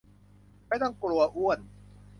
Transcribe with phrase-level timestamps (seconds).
[0.67, 1.59] ไม่ต้องกลัวอ้วน